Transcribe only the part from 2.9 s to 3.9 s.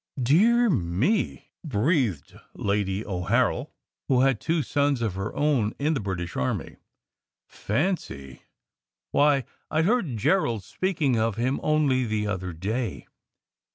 O Harrel,